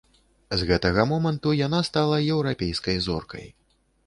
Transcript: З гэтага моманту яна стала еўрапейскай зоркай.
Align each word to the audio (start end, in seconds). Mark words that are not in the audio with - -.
З 0.61 0.69
гэтага 0.71 1.05
моманту 1.11 1.53
яна 1.59 1.83
стала 1.89 2.17
еўрапейскай 2.33 2.97
зоркай. 3.11 3.47